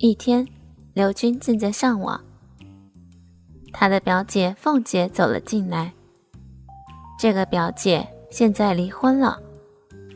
[0.00, 0.46] 一天，
[0.94, 2.20] 刘军正在上网，
[3.72, 5.92] 他的表姐凤姐走了进来。
[7.18, 9.36] 这个表姐现在离婚了，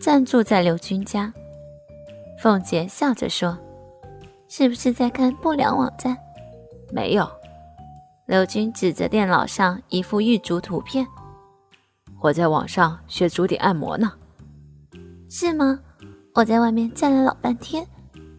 [0.00, 1.34] 暂住在刘军家。
[2.40, 3.58] 凤姐笑着说
[4.46, 6.16] ：“是不是在看不良网站？”
[6.94, 7.28] 没有。
[8.26, 11.04] 刘军指着电脑上一幅玉竹图片
[12.22, 14.12] ：“我在网上学足底按摩呢。”
[15.28, 15.80] 是吗？
[16.34, 17.84] 我在外面站了老半天，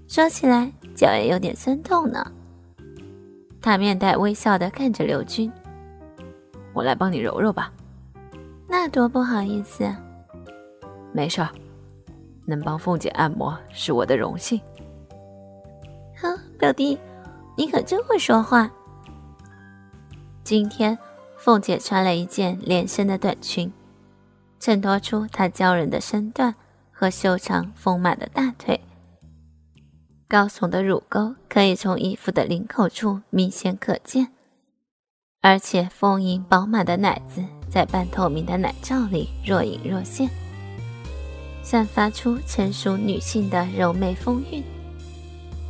[0.08, 2.26] 说起来脚也有点酸痛呢。
[3.62, 5.52] 他面带微笑地看着刘军
[6.74, 7.72] ：“我来帮你揉揉吧。”
[8.68, 9.90] 那多不好意思。
[11.12, 11.50] 没事儿，
[12.46, 14.60] 能帮凤姐按摩是我的荣幸。
[16.18, 17.00] 哼，表弟，
[17.56, 18.70] 你可真会说话。
[20.44, 20.98] 今天，
[21.38, 23.72] 凤姐穿了一件连身的短裙，
[24.60, 26.54] 衬托出她娇人的身段
[26.92, 28.82] 和修长丰满的大腿。
[30.34, 34.30] 高耸的乳沟可以从衣服的领口处明显可见，
[35.42, 37.44] 而且丰盈饱满的奶子。
[37.70, 40.28] 在半透明的奶罩里若隐若现，
[41.62, 44.64] 散发出成熟女性的柔媚风韵。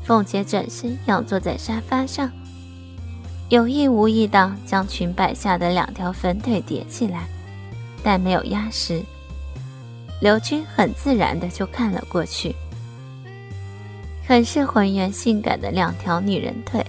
[0.01, 2.31] 凤姐转身仰坐在沙发上，
[3.49, 7.27] 有意无意地将裙摆下的两条粉腿叠起来，
[8.01, 9.03] 但没有压实。
[10.21, 12.55] 刘军很自然地就看了过去，
[14.25, 16.85] 很是浑圆性感的两条女人腿。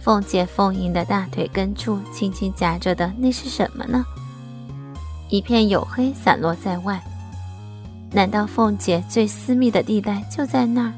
[0.00, 4.04] 凤姐丰盈的大腿根处轻轻夹着的那是什么呢？
[5.28, 7.00] 一片黝黑散落在外，
[8.10, 10.92] 难道凤姐最私密的地带就在那儿？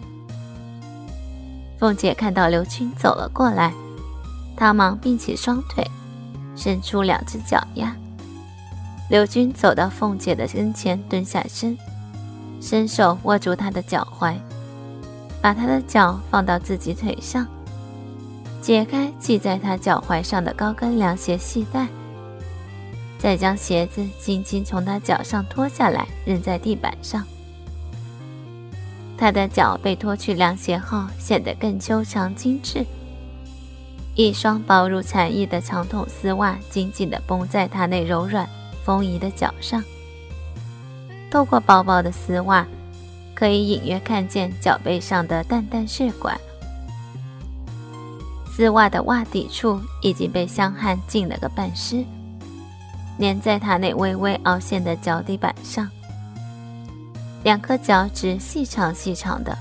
[1.78, 3.72] 凤姐看到刘军走了过来，
[4.56, 5.84] 她忙并起双腿，
[6.56, 7.94] 伸出两只脚丫。
[9.08, 11.76] 刘军走到凤姐的跟前，蹲下身，
[12.60, 14.36] 伸手握住她的脚踝，
[15.42, 17.46] 把他的脚放到自己腿上。
[18.60, 21.88] 解开系在他脚踝上的高跟凉鞋系带，
[23.18, 27.26] 再将鞋子轻轻从他脚上脱下来，扔在地板上。
[29.18, 32.86] 他的脚被脱去凉鞋后，显得更修长精致。
[34.14, 38.48] 一双薄如蝉翼的长筒丝袜紧紧地绷在他那柔软
[38.84, 39.82] 丰腴的脚上。
[41.30, 42.66] 透过薄薄的丝袜，
[43.34, 46.38] 可以隐约看见脚背上的淡淡血管。
[48.50, 52.04] 丝袜的袜底处已经被香汗浸了个半湿，
[53.18, 55.88] 粘在他那微微凹陷的脚底板上。
[57.42, 59.56] 两颗脚趾细长细长的，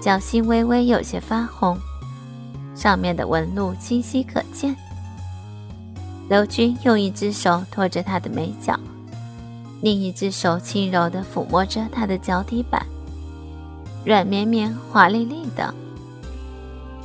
[0.00, 1.78] 脚心微微有些发红，
[2.74, 4.76] 上面的纹路清晰可见。
[6.28, 8.78] 刘军用一只手托着他的美脚，
[9.86, 12.84] 另一只手轻柔地抚摸着他的脚底板，
[14.04, 15.72] 软绵绵、滑腻腻的。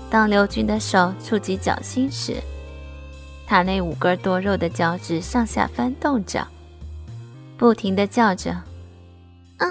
[0.10, 2.42] 当刘军的手触及脚心时，
[3.46, 6.48] 他那五根多肉的脚趾上下翻动着，
[7.56, 8.52] 不停地叫着
[9.62, 9.68] ：“啊，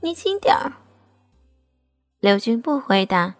[0.00, 0.72] 你轻点儿。”
[2.18, 3.34] 刘军不回答，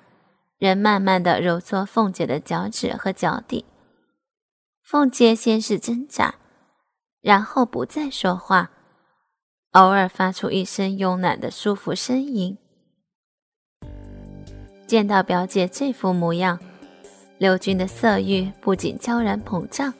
[0.58, 3.64] 仍慢慢地揉搓凤姐的脚趾和脚底。
[4.82, 6.34] 凤姐先是挣扎，
[7.22, 8.70] 然后不再说话，
[9.72, 12.58] 偶尔发出一声慵懒的舒服呻吟。
[14.86, 16.58] 见到表姐这副模样，
[17.38, 19.90] 刘军的色欲不仅悄然膨胀，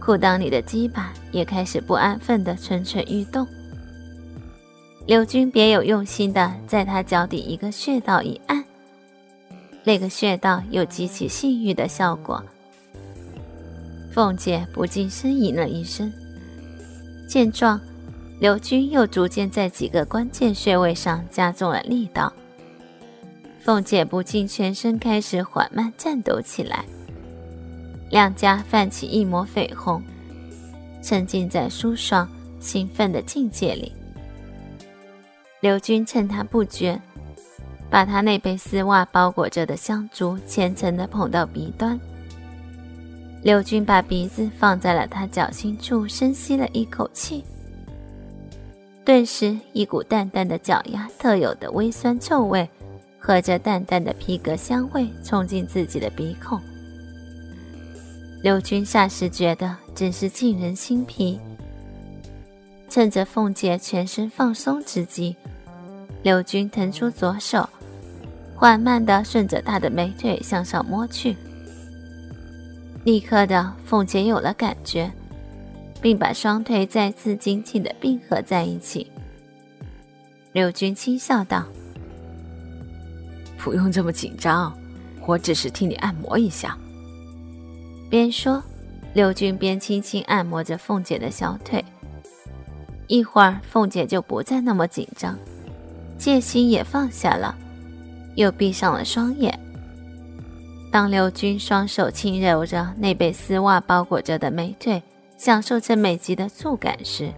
[0.00, 3.46] 裤裆里的鸡巴也开始不安分的蠢蠢欲动。
[5.06, 8.64] 刘军别有用心的在他脚底一个穴道一按，
[9.84, 12.42] 那个穴道有激起性欲的效果。
[14.12, 16.12] 凤姐不禁呻吟了一声。
[17.28, 17.80] 见状，
[18.40, 22.32] 刘军又逐渐在几个关键穴位上加重了力道。
[23.58, 26.82] 凤姐不禁全身开始缓慢颤抖起来，
[28.08, 30.02] 两颊泛起一抹绯红，
[31.02, 32.26] 沉浸在舒爽
[32.58, 33.92] 兴奋的境界里。
[35.60, 36.98] 刘军趁她不觉，
[37.90, 42.00] 把她那被丝袜包裹着的香烛虔诚地捧到鼻端。
[43.42, 47.44] 刘军把鼻子放在了她脚心处，深吸了一口气，
[49.10, 52.70] 顿时一股淡淡的脚丫特有的微酸臭味。
[53.18, 56.60] 和着淡淡的皮革香味冲进自己的鼻孔，
[58.40, 61.40] 刘军霎时觉得真是沁人心脾。
[62.88, 65.34] 趁着凤姐全身放松之际，
[66.22, 67.68] 刘军腾出左手，
[68.54, 71.36] 缓慢地顺着她的美腿向上摸去。
[73.02, 75.10] 立刻的，凤姐有了感觉，
[76.00, 79.10] 并把双腿再次紧紧的并合在一起。
[80.52, 81.64] 刘军轻笑道。
[83.58, 84.76] 不用这么紧张，
[85.26, 86.76] 我只是替你按摩一下。
[88.08, 88.62] 边说，
[89.12, 91.84] 刘军边轻轻按摩着凤姐的小腿。
[93.06, 95.38] 一会儿，凤姐就不再那么紧张，
[96.16, 97.54] 戒心也放下了，
[98.34, 99.58] 又闭上了双眼。
[100.90, 105.02] 当刘军双手轻揉着那被丝袜包裹着的美腿，
[105.40, 107.32] 享受着美极的触感时，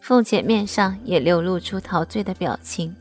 [0.00, 2.94] 凤姐面上也流露出陶醉的表情，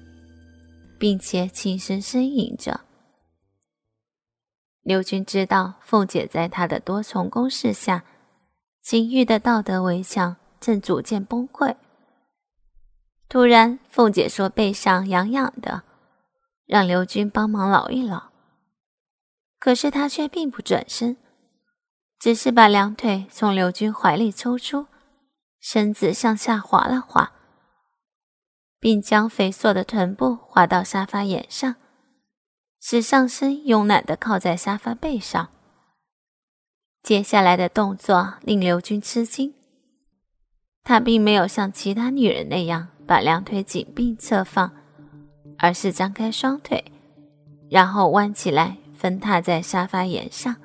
[0.97, 2.81] 并且轻声呻吟着。
[4.81, 8.03] 刘军知道凤姐在他的多重攻势下，
[8.81, 11.75] 情欲的道德围墙正逐渐崩溃。
[13.29, 15.83] 突然，凤姐说背上痒痒的，
[16.65, 18.31] 让刘军帮忙挠一挠。
[19.59, 21.17] 可是他却并不转身，
[22.25, 24.87] 只是把两腿从刘军怀里抽出，
[25.59, 27.33] 身子向下滑了滑，
[28.79, 31.75] 并将肥硕的臀部滑到沙发沿上。
[32.81, 35.49] 使上身慵懒地靠在沙发背上。
[37.03, 39.53] 接下来的动作令刘军吃惊，
[40.83, 44.73] 他并没有像其他女人那样把两腿紧并侧放，
[45.59, 46.83] 而是张开双腿，
[47.69, 50.55] 然后弯起来分踏在沙发沿上。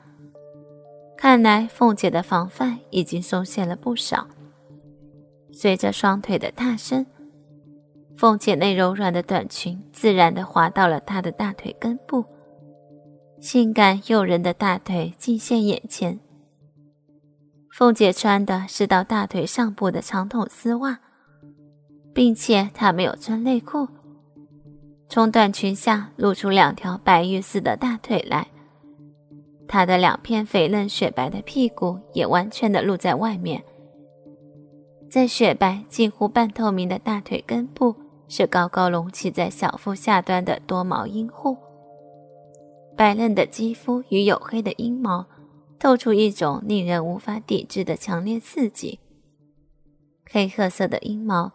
[1.22, 4.26] 看来凤姐的防范已经松懈了不少。
[5.52, 7.04] 随着双腿的踏伸。
[8.16, 12.24] 凤姐那柔软的短裙自然地滑到了她的大腿根部，
[13.38, 16.18] 性感诱人的大腿尽现眼前。
[17.70, 21.00] 凤姐穿的是到大腿上部的长筒丝袜，
[22.14, 23.86] 并且她没有穿内裤，
[25.06, 28.48] 从短裙下露出两条白玉似的大腿来，
[29.72, 33.62] 她的两片肥嫩雪白的屁股也完全的露在外面，
[35.08, 37.94] 在雪白近乎半透明的大腿根部。
[38.32, 41.56] 是高高隆起在小腹下端的多毛阴户，
[42.96, 45.26] 白嫩的肌肤与黝黑的阴毛
[45.80, 49.00] 透出一种令人无法抵制的强烈刺激。
[50.30, 51.50] 黑褐色的阴毛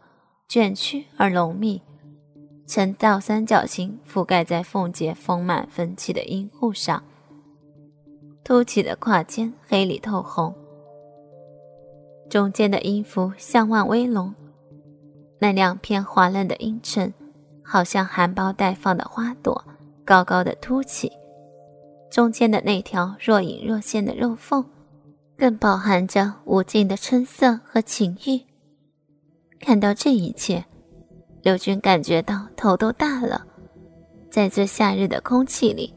[0.50, 1.82] 卷曲而浓密，
[2.68, 7.02] 呈倒三角形覆盖在凤姐丰满分起的阴户上，
[8.46, 10.54] 凸起的胯间黑里透红，
[12.30, 14.36] 中间的音符向外微隆。
[15.40, 17.12] 那两片滑嫩的阴唇，
[17.64, 19.66] 好像含苞待放的花朵，
[20.06, 21.12] 高高的凸起。
[22.12, 24.64] 中间的那条若隐若现的肉缝，
[25.36, 28.42] 更饱含着无尽的春色和情欲。
[29.60, 30.64] 看到这一切，
[31.42, 33.44] 刘军感觉到头都大了。
[34.30, 35.96] 在这夏日的空气里，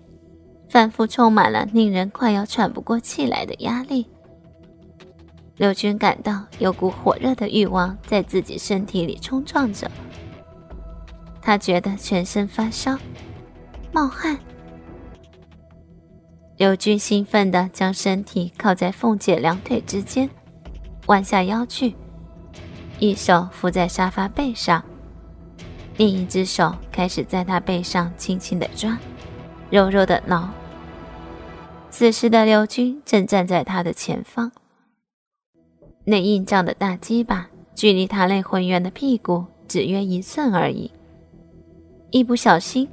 [0.69, 4.07] 反复充满了令人快要喘不过气来的压力。
[5.57, 9.91] 刘军感到有股火热的欲望在自己身体里冲撞着，
[11.43, 12.97] 他觉得全身发烧、
[13.91, 14.39] 冒汗。
[16.57, 20.29] 刘军兴奋地将身体靠在凤姐两腿之间，
[21.07, 21.95] 弯下腰去，
[22.99, 24.85] 一手扶在沙发背上，
[25.97, 28.97] 另一只手开始在她背上轻轻地抓，
[29.71, 30.49] 柔柔地挠。
[31.91, 34.53] 此时的刘军正站在他的前方。
[36.05, 40.91] 那硬胀的大鸡巴，距离他那浑圆的屁股只约一寸而已。
[42.11, 42.89] 一不小心，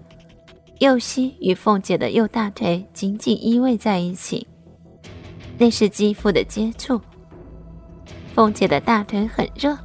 [0.79, 4.45] 右膝与凤姐的右大腿紧紧依偎在一起，
[5.57, 6.99] 那是肌肤的接触。
[8.33, 9.77] 凤姐的大腿很热，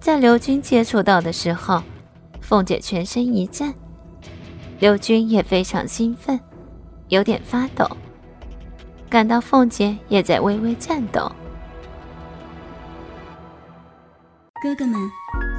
[0.00, 1.82] 在刘军接触到的时候，
[2.40, 3.74] 凤姐全身一震，
[4.78, 6.40] 刘军也非常兴奋，
[7.08, 7.86] 有点发抖，
[9.12, 11.30] 感到凤姐也在微微颤抖。
[14.62, 14.98] 哥哥们，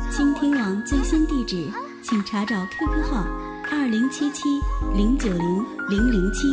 [0.10, 1.70] 倾听网最新地址，
[2.02, 3.24] 请查找 QQ 号
[3.72, 4.60] 二零七七
[4.98, 6.48] 零九零零零七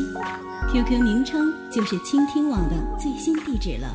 [0.70, 3.88] ，QQ 名称就是倾听网的最新地址了。